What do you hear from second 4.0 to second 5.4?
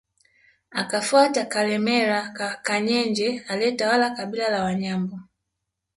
kabila la Wanyambo